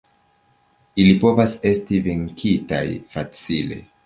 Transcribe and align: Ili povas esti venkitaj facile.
Ili 1.03 1.11
povas 1.25 1.53
esti 1.73 2.01
venkitaj 2.09 2.85
facile. 3.15 3.81